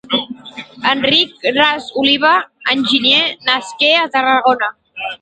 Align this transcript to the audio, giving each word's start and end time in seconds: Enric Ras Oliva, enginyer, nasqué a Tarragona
Enric 0.91 1.45
Ras 1.59 1.91
Oliva, 2.03 2.33
enginyer, 2.75 3.23
nasqué 3.45 3.95
a 3.97 4.09
Tarragona 4.09 4.77